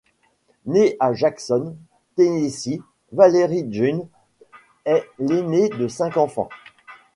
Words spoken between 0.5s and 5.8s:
Née à Jackson, Tennessee, Valerie June est l'aînée